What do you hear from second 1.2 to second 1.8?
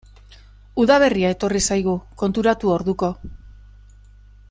etorri